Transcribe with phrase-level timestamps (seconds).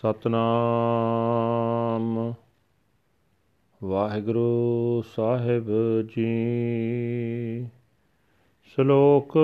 [0.00, 2.34] ਸਤਨਾਮ।
[3.82, 5.66] ਵਾਹਿਗੁਰੂ ਸਾਹਿਬ
[6.02, 7.66] ਜੀ।
[8.64, 9.38] ਸ਼ਲੋਕ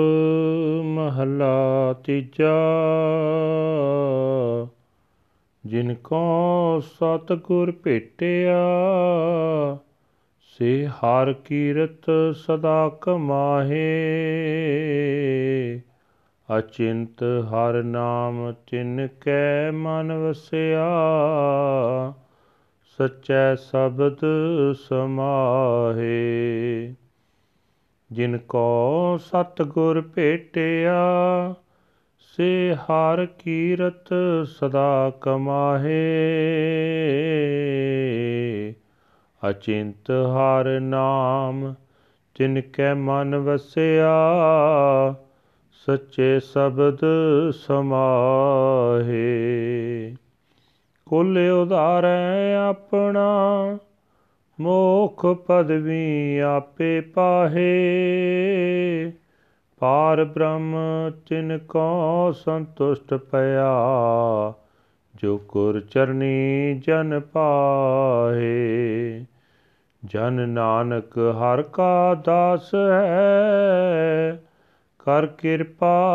[0.83, 2.57] ਮਹਲਾ ਤੀਜਾ।
[5.65, 8.67] ਜਿਨ ਕੋ ਸਤਗੁਰ ਭੇਟਿਆ,
[10.57, 13.97] ਸੇ ਹਰ ਕੀਰਤ ਸਦਾ ਕਮਾਹੇ।
[16.57, 20.87] ਅਚਿੰਤ ਹਰ ਨਾਮ ਤਿਨ ਕੈ ਮਨ ਵਸਿਆ।
[22.83, 24.17] ਸਚੈ ਸ਼ਬਦ
[24.73, 26.93] ਸਮਾਹੇ।
[28.11, 31.05] ਜਿਨ ਕੋ ਸਤਗੁਰ ਭੇਟਿਆ,
[32.19, 34.09] ਸੇ ਹਰ ਕੀਰਤ
[34.45, 36.23] ਸਦਾ ਕਮਾਹੇ।
[39.49, 41.75] ਅਚਿੰਤ ਹਰ ਨਾਮ
[42.35, 44.15] ਤਿਨ ਕੈ ਮਨ ਵਸਿਆ।
[45.87, 46.97] ਸੱਚੇ ਸ਼ਬਦ
[47.51, 50.15] ਸਮਾਹੇ।
[51.05, 53.77] ਕੁਲ ਉਧਾਰੈ ਆਪਣਾ,
[54.61, 59.11] ਮੋਖ ਪਦਵੀ ਆਪੇ ਪਾਹੇ।
[59.79, 60.75] ਪਾਰ ਬ੍ਰਹਮ
[61.29, 63.73] ਤਿਨ ਕੋ ਸੰਤੁਸ਼ਟ ਪਿਆ,
[65.15, 69.25] ਜੋ ਕੁਰ ਚਰਨੀ ਜਨ ਪਾਹੇ।
[70.05, 74.43] ਜਨ ਨਾਨਕ ਹਰ ਕਾ ਦਾਸ ਹੈ
[75.07, 76.09] ਕਰ ਕਿਰਪਾ,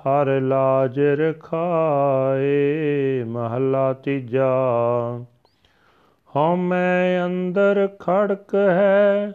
[0.00, 2.54] ਹਰ ਲਾਜ ਰਖਾਏ,
[3.24, 4.50] ਮਹਲਾ ਤੀਜਾ।
[6.36, 9.32] ਹਉਮੈ ਅੰਦਰ ਖੜਕ ਹੈ,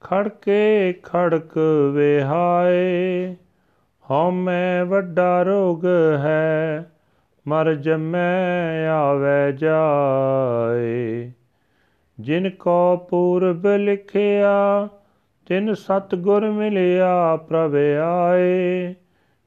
[0.00, 1.58] ਖੜਕੇ ਖੜਕ
[1.92, 3.34] ਵਿਹਾਏ।
[4.10, 5.86] ਹਉਮੈ ਵੱਡਾ ਰੋਗ
[6.16, 6.90] ਹੈ,
[7.48, 11.30] ਮਰ ਜਮੈ ਆਵੇ ਜਾਏ।
[12.20, 14.88] ਜਿਨ ਕੋ ਪੂਰਬ ਲਿਖਿਆ
[15.46, 18.94] ਤਿਨ ਸਤਗੁਰ ਮਿਲਿਆ ਪ੍ਰਭ ਆਏ,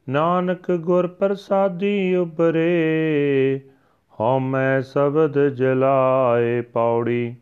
[0.09, 3.61] ਨਾਨਕ ਗੁਰ ਪ੍ਰਸਾਦੀ ਉਬਰੇ
[4.19, 7.35] ਹਉਮੈ ਸ਼ਬਦ ਜਲਾਏ ਪੌੜੀ,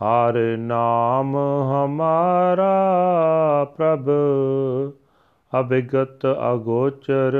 [0.00, 2.72] ਹਰ ਨਾਮ ਹਮਾਰਾ
[3.64, 4.10] ਪ੍ਰਭ,
[5.60, 7.38] ਅਭਿਗਤ ਅਗੋਚਰ,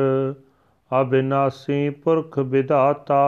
[1.00, 3.22] ਅਬਿਨਾਸੀ ਪੁਰਖ ਵਿਦਾਤਾ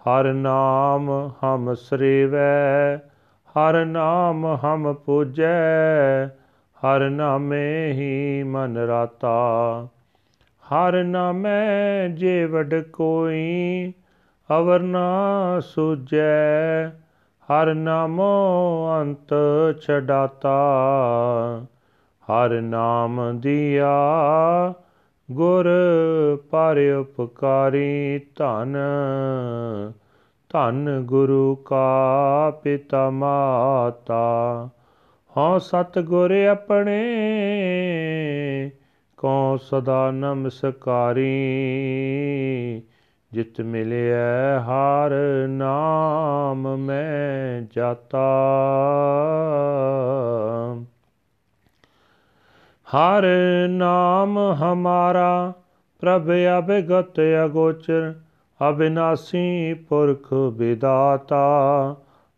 [0.00, 2.98] ਹਰ ਨਾਮ ਹਮ ਸ੍ਰੀਵੈ
[3.48, 6.26] ਹਰ ਨਾਮ ਹਮ ਪੂਜੈ,
[6.78, 9.88] ਹਰ ਨਾਮੇ ਹੀ ਮਨ ਰਾਤਾ।
[10.72, 13.92] ਹਰ ਨਾਮੈ ਜੇ ਵਡ ਕੋਈ,
[14.58, 15.20] ਅਵਰ ਨਾ
[15.60, 16.88] ਸੁਜੈ।
[17.48, 19.34] ਹਰ ਨਾਮੋ ਅੰਤ
[19.80, 20.56] ਛਡਾਤਾ।
[22.24, 23.94] ਹਰ ਨਾਮ ਦਿਆ
[25.30, 25.68] ਗੁਰ
[26.50, 28.76] ਪਰ ਉਪਕਾਰੀ ਧਨ।
[30.52, 34.68] ਧਨ ਗੁਰੂ ਕਾ ਪਿਤਾ ਮਾਤਾ
[35.36, 37.00] ਹਉ ਸਤ ਗੁਰ ਆਪਣੇ
[39.16, 41.26] ਕੋ ਸਦਾ ਨਮਸਕਾਰੀ।
[43.32, 45.10] ਜਿਤ ਮਿਲਿਆ ਹਰ
[45.48, 48.44] ਨਾਮ ਮੈਂ ਜਾਤਾ।
[52.96, 53.26] ਹਰ
[53.68, 55.52] ਨਾਮ ਹਮਾਰਾ
[56.00, 58.14] ਪ੍ਰਭ ਅਭਿਗਤ ਅਗੋਚਰ
[58.68, 61.42] ਅਬਿਨਾਸੀ ਪੁਰਖ ਵਿਦਾਤਾ,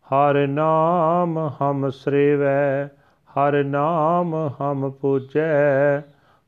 [0.05, 2.87] ਹਰ ਨਾਮ ਹਮ ਸ੍ਰੇਵੈ,
[3.29, 5.99] ਹਰ ਨਾਮ ਹਮ ਪੂਜੈ,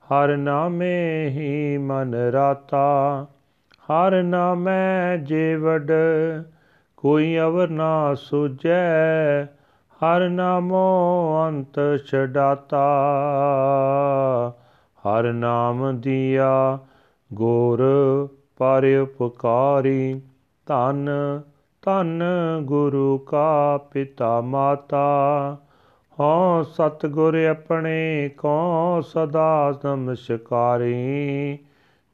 [0.03, 3.25] ਹਰ ਨਾਮੇ ਹੀ ਮਨ ਰਾਤਾ।
[3.83, 5.91] ਹਰ ਨਾਮੈ ਜੇ ਵਡ,
[6.97, 9.44] ਕੋਈ ਅਵਰ ਨਾ ਸੁਜੈ,
[10.01, 10.85] ਹਰ ਨਾਮੋ
[11.47, 12.85] ਅੰਤ ਛਡਾਤਾ।
[14.97, 16.79] ਹਰ ਨਾਮ ਦੀਆ
[17.33, 17.83] ਗੋਰ
[18.58, 20.22] ਪਰ ਉਪਕਾਰੀ
[20.66, 21.09] ਧਨ
[21.81, 22.24] ਧਨ
[22.62, 25.58] ਗੁਰੂ ਕਾ ਪਿਤਾ ਮਾਤਾ।
[26.19, 31.59] ਹਉ ਸਤਗੁਰ ਆਪਣੇ ਕੋ ਸਦਾ ਨਮਸਕਾਰੀ,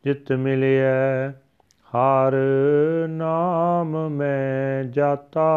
[0.04, 1.32] ਜਿਤ ਮਿਲਿਆ
[1.96, 2.34] ਹਰ
[3.10, 5.48] ਨਾਮ ਮੈਂ ਜਾਤਾ।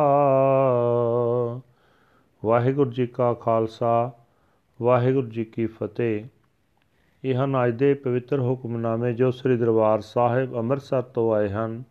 [2.44, 4.12] ਵਾਹਿਗੁਰੂ ਜੀ ਕਾ ਖਾਲਸਾ,
[4.82, 6.25] ਵਾਹਿਗੁਰੂ ਜੀ ਕੀ ਫਤਿਹ।
[7.25, 11.83] ਇਹ ਹਨ ਅੱਜ ਦੇ ਪਵਿੱਤਰ ਹੁਕਮਨਾਮੇ ਜੋ ਸ੍ਰੀ ਦਰਬਾਰ ਸਾਹਿਬ ਅੰਮ੍ਰਿਤਸਰ ਤੋਂ ਆਏ ਹਨ।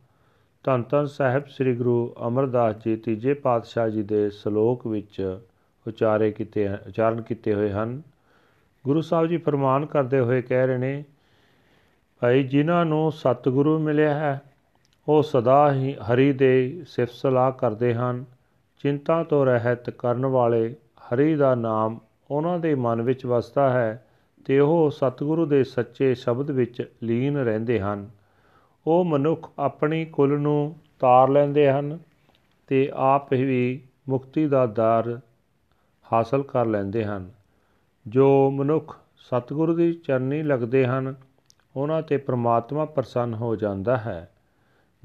[0.63, 5.39] ਧੰਨ ਧੰਨ ਸਾਹਿਬ ਸ੍ਰੀ ਗੁਰੂ ਅਮਰਦਾਸ ਜੀ ਤੀਜੇ ਪਾਤਸ਼ਾਹ ਜੀ ਦੇ ਸ਼ਲੋਕ ਵਿੱਚ
[5.87, 8.01] ਉਚਾਰੇ ਕੀਤੇ ਉਚਾਰਨ ਕੀਤੇ ਹੋਏ ਹਨ।
[8.85, 11.03] ਗੁਰੂ ਸਾਹਿਬ ਜੀ ਫਰਮਾਨ ਕਰਦੇ ਹੋਏ ਕਹਿ ਰਹੇ ਨੇ,
[12.19, 14.41] ਭਾਈ ਜਿਨ੍ਹਾਂ ਨੂੰ ਸਤਿਗੁਰੂ ਮਿਲਿਆ ਹੈ,
[15.07, 18.25] ਉਹ ਸਦਾ ਹੀ ਹਰੀ ਦੇ ਸਿਫਤ ਸਲਾਹ ਕਰਦੇ ਹਨ।
[18.79, 21.99] ਚਿੰਤਾ ਤੋਂ ਰਹਿਤ ਕਰਨ ਵਾਲੇ ਹਰੀ ਦਾ ਨਾਮ
[22.31, 24.05] ਉਹਨਾਂ ਦੇ ਮਨ ਵਿੱਚ ਵਸਦਾ ਹੈ
[24.45, 28.09] ਤੇ ਉਹ ਸਤਿਗੁਰੂ ਦੇ ਸੱਚੇ ਸ਼ਬਦ ਵਿੱਚ ਲੀਨ ਰਹਿੰਦੇ ਹਨ।
[28.87, 31.99] ਉਹ ਮਨੁੱਖ ਆਪਣੀ ਕੁਲ ਨੂੰ ਤਾਰ ਲੈਂਦੇ ਹਨ
[32.67, 35.19] ਤੇ ਆਪ ਹੀ ਮੁਕਤੀ ਦਾ ਦਰ
[36.13, 37.31] ਹਾਸਲ ਕਰ ਲੈਂਦੇ ਹਨ।
[38.07, 41.15] ਜੋ ਮਨੁੱਖ ਸਤਿਗੁਰੂ ਦੀ ਚਰਨੀ ਲੱਗਦੇ ਹਨ,
[41.75, 44.31] ਉਹਨਾਂ ਤੇ ਪ੍ਰਮਾਤਮਾ ਪ੍ਰਸੰਨ ਹੋ ਜਾਂਦਾ ਹੈ।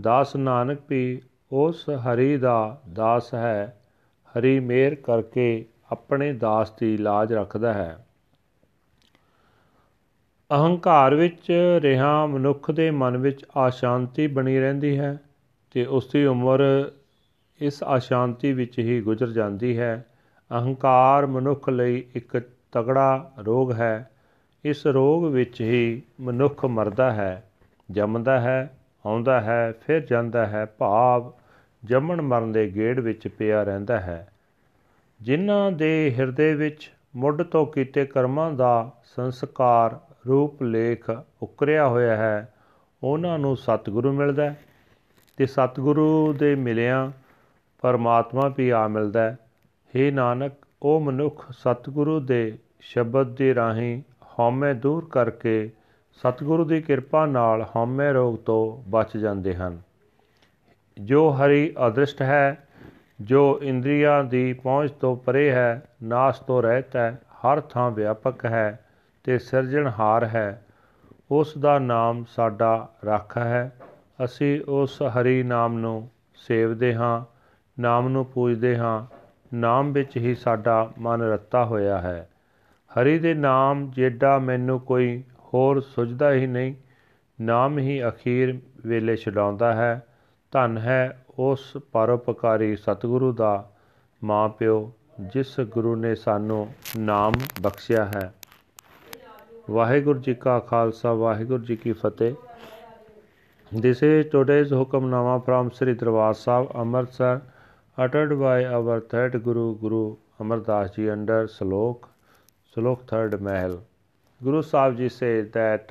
[0.01, 1.23] ਦਾਸ ਨਾਨਕ ਵੀ
[1.53, 3.81] ਉਸ ਹਰੀ ਦਾ ਦਾਸ ਹੈ,
[4.27, 8.06] ਹਰੀ ਮੇਰ ਕਰਕੇ ਆਪਣੇ ਦਾਸ ਦੀ ਲਾਜ ਰੱਖਦਾ ਹੈ।
[10.55, 15.19] ਅਹੰਕਾਰ ਵਿੱਚ ਰਿਹਾ ਮਨੁੱਖ ਦੇ ਮਨ ਵਿੱਚ ਆਸ਼ਾਂਤੀ ਬਣੀ ਰਹਿੰਦੀ ਹੈ
[15.71, 16.91] ਤੇ ਉਸ ਦੀ ਉਮਰ
[17.61, 20.07] ਇਸ ਆਸ਼ਾਂਤੀ ਵਿੱਚ ਹੀ ਗੁਜ਼ਰ ਜਾਂਦੀ ਹੈ।
[20.51, 24.11] ਅਹੰਕਾਰ ਮਨੁੱਖ ਲਈ ਇੱਕ ਤਗੜਾ ਰੋਗ ਹੈ।
[24.65, 27.51] ਇਸ ਰੋਗ ਵਿੱਚ ਹੀ ਮਨੁੱਖ ਮਰਦਾ ਹੈ,
[27.91, 31.33] ਜੰਮਦਾ ਹੈ, ਆਉਂਦਾ ਹੈ, ਫਿਰ ਜਾਂਦਾ ਹੈ, ਭਾਵ
[31.85, 34.29] ਜੰਮਣ ਮਰਨ ਦੇ ਗੇੜ ਵਿੱਚ ਪਿਆ ਰਹਿੰਦਾ ਹੈ।
[35.23, 41.11] ਜਿਨ੍ਹਾਂ ਦੇ ਹਿਰਦੇ ਵਿੱਚ ਮੁੱਢ ਤੋਂ ਕੀਤੇ ਕਰਮਾਂ ਦਾ ਸੰਸਕਾਰ ਰੂਪ ਲੇਖ
[41.43, 42.55] ਉਕਰਿਆ ਹੋਇਆ ਹੈ,
[43.03, 44.55] ਉਹਨਾਂ ਨੂੰ ਸਤਿਗੁਰੂ ਮਿਲਦਾ
[45.37, 47.11] ਤੇ ਸਤਿਗੁਰੂ ਦੇ ਮਿਲਿਆਂ
[47.81, 49.39] ਪਰਮਾਤਮਾ ਵੀ ਆ ਮਿਲਦਾ ਹੈ।
[49.97, 50.53] हे ਨਾਨਕ,
[50.83, 54.03] ਉਹ ਮਨੁੱਖ ਸਤਿਗੁਰੂ ਦੇ ਸ਼ਬਦ ਦੇ ਰਾਹੀਂ
[54.39, 55.71] ਹਉਮੈ ਦੂਰ ਕਰਕੇ
[56.13, 59.81] ਸਤਿਗੁਰੂ ਦੀ ਕਿਰਪਾ ਨਾਲ ਹਉਮੈ ਰੋਗ ਤੋਂ ਬਚ ਜਾਂਦੇ ਹਨ।
[61.01, 62.69] ਜੋ ਹਰੀ ਅਦ੍ਰਿਸ਼ਟ ਹੈ,
[63.21, 68.86] ਜੋ ਇੰਦਰੀਆਂ ਦੀ ਪਹੁੰਚ ਤੋਂ ਪਰੇ ਹੈ, ਨਾਸ ਤੋਂ ਰਹਿਤ ਹੈ, ਹਰ ਥਾਂ ਵਿਆਪਕ ਹੈ।
[69.27, 70.67] ਤੇ ਸਿਰਜਣਹਾਰ ਹੈ।
[71.31, 73.73] ਉਸ ਦਾ ਨਾਮ ਸਾਡਾ ਰੱਖ ਹੈ।
[74.25, 77.25] ਅਸੀਂ ਉਸ ਹਰੀ ਨਾਮ ਨੂੰ ਸੇਵਦੇ ਹਾਂ,
[77.81, 79.07] ਨਾਮ ਨੂੰ ਪੂਜਦੇ ਹਾਂ।
[79.55, 82.29] ਨਾਮ ਵਿੱਚ ਹੀ ਸਾਡਾ ਮਨ ਰੱਤਾ ਹੋਇਆ ਹੈ।
[82.69, 86.75] ਹਰੀ ਦੇ ਨਾਮ ਜਿਹੜਾ ਮੈਨੂੰ ਕੋਈ ਹੋਰ ਸੁਝਦਾ ਹੀ ਨਹੀਂ।
[87.41, 90.03] ਨਾਮ ਹੀ ਅਖੀਰ ਵੇਲੇ ਛਡਾਉਂਦਾ ਹੈ।
[90.51, 93.71] ਧਨ ਹੈ ਉਸ ਪਰਉਪਕਾਰੀ ਸਤਿਗੁਰੂ ਦਾ
[94.25, 96.69] ਮਾਂ ਪਿਓ, ਜਿਸ ਗੁਰੂ ਨੇ ਸਾਨੂੰ
[96.99, 97.33] ਨਾਮ
[97.63, 98.33] ਬਖਸ਼ਿਆ ਹੈ।
[99.71, 102.35] ਵਾਹਿਗੁਰੂ ਜੀ ਕਾ ਖਾਲਸਾ ਵਾਹਿਗੁਰੂ ਜੀ ਕੀ ਫਤਿਹ
[103.73, 107.43] This is today's Hukamnama from Sri Darbar Sahib, Amritsar,
[107.99, 110.03] uttered by our third Guru, Guru
[110.39, 112.07] Amar Das Ji under Slok,
[112.75, 113.75] Slok third Mahal.
[114.41, 115.91] Guru Sahib Ji says that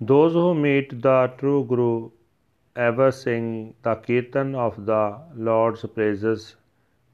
[0.00, 2.10] those who meet the true Guru
[2.76, 3.48] ever sing
[3.82, 5.02] the Kirtan of the
[5.34, 6.56] Lord's praises,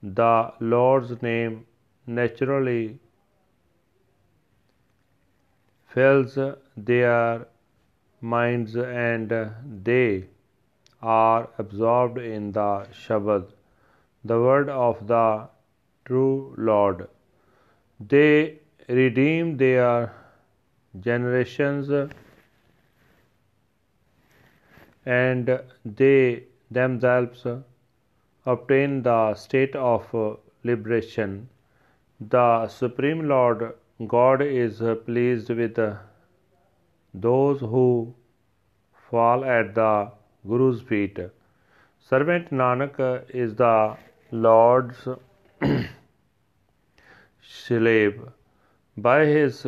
[0.02, 1.64] the Lord's name
[2.08, 2.98] naturally
[5.94, 6.38] fills
[6.76, 7.46] their
[8.20, 9.32] minds and
[9.84, 10.24] they
[11.02, 13.46] are absorbed in the Shabad,
[14.24, 15.48] the word of the
[16.04, 17.08] true Lord.
[18.00, 20.14] They redeem their
[21.00, 21.90] generations
[25.04, 27.46] and they themselves
[28.46, 31.48] obtain the state of liberation.
[32.20, 33.74] The Supreme Lord
[34.06, 35.78] God is pleased with
[37.14, 38.14] those who
[39.10, 40.10] fall at the
[40.46, 41.18] Guru's feet.
[42.00, 43.96] Servant Nanak is the
[44.30, 45.06] Lord's
[47.42, 48.20] slave.
[48.96, 49.66] By his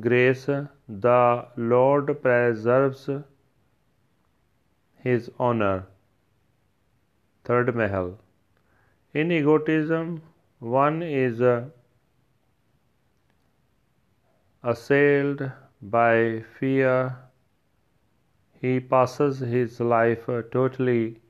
[0.00, 0.46] grace,
[0.88, 3.08] the Lord preserves
[5.02, 5.86] his honor.
[7.44, 8.18] Third Mahal.
[9.12, 10.22] In egotism,
[10.58, 11.40] one is
[14.64, 15.50] assailed
[15.82, 17.16] by fear,
[18.60, 21.20] he passes his life totally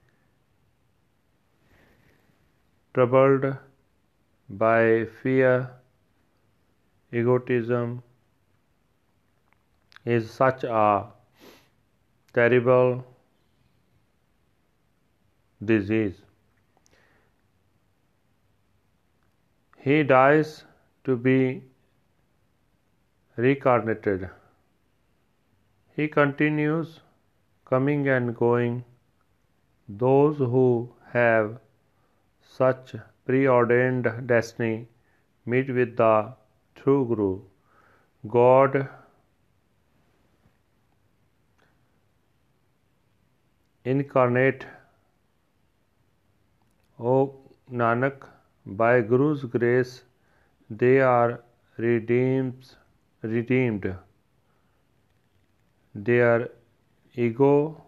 [2.94, 3.46] troubled
[4.48, 5.70] by fear.
[7.12, 8.02] Egotism
[10.04, 11.06] is such a
[12.32, 13.04] terrible
[15.64, 16.22] disease.
[19.78, 20.64] He dies
[21.04, 21.62] to be
[23.36, 24.30] reincarnated.
[25.96, 27.00] He continues
[27.64, 28.84] coming and going.
[29.88, 31.58] Those who have
[32.42, 32.94] such
[33.26, 34.88] preordained destiny
[35.46, 36.32] meet with the
[36.74, 37.40] true Guru.
[38.28, 38.88] God
[43.84, 44.66] incarnate,
[46.98, 47.34] O
[47.70, 48.26] Nanak,
[48.64, 50.02] by Guru's grace
[50.70, 51.42] they are
[51.76, 52.76] redeemed
[53.24, 53.96] redeemed.
[55.94, 56.48] Their
[57.14, 57.82] ego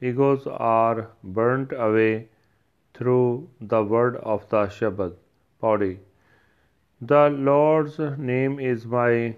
[0.00, 2.28] egos are burnt away
[2.94, 5.14] through the word of the Shabad
[5.60, 5.98] body.
[7.00, 7.98] The Lord's
[8.32, 9.34] name is my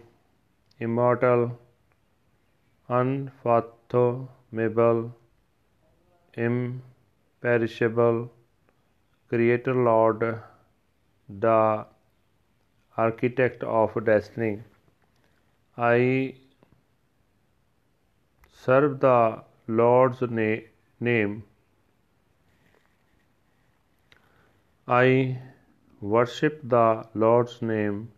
[0.78, 1.58] immortal,
[2.88, 5.14] unfathomable,
[6.46, 8.30] imperishable
[9.28, 10.42] Creator Lord,
[11.28, 11.86] the
[12.96, 14.62] architect of destiny.
[15.78, 16.34] I
[18.52, 20.66] serve the Lord's na-
[20.98, 21.44] name.
[24.88, 25.38] I
[26.00, 28.10] worship the Lord's name,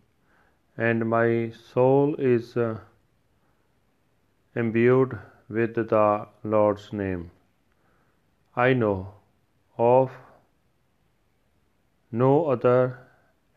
[0.77, 2.79] and my soul is uh,
[4.55, 5.19] imbued
[5.49, 7.31] with the Lord's name.
[8.55, 9.13] I know
[9.77, 10.11] of
[12.11, 12.99] no other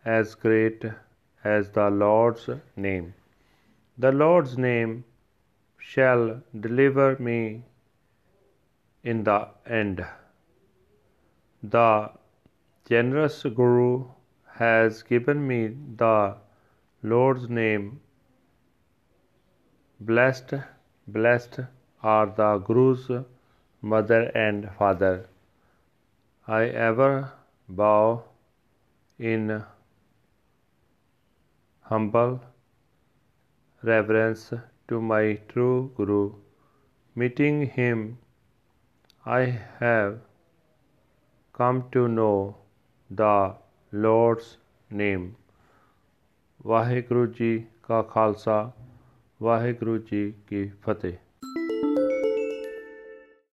[0.04, 0.84] as great
[1.44, 3.14] as the Lord's name.
[3.98, 5.04] The Lord's name
[5.78, 7.64] shall deliver me
[9.02, 10.04] in the end.
[11.62, 12.10] The
[12.88, 14.06] generous Guru
[14.54, 16.36] has given me the
[17.02, 18.00] Lord's name.
[20.00, 20.54] Blessed,
[21.06, 21.60] blessed
[22.02, 23.10] are the Guru's
[23.80, 25.28] mother and father.
[26.46, 27.32] I ever
[27.68, 28.24] bow
[29.18, 29.64] in
[31.85, 32.39] humble
[33.83, 34.53] reverence
[34.87, 36.33] to my true Guru.
[37.15, 38.17] Meeting him,
[39.25, 40.19] I have
[41.55, 42.55] come to know
[43.09, 43.55] the
[43.93, 44.57] Lord's
[44.91, 45.27] name.
[46.65, 48.71] Waheguru ji ਕਾ ਖਾਲਸਾ
[49.41, 51.13] ਵਾਹਿਗੁਰੂ ਜੀ ਕੀ ਫਤਿਹ